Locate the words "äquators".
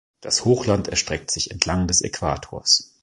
2.01-2.97